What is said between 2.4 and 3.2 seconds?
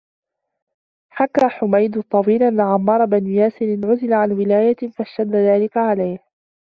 أَنَّ عَمَّارَ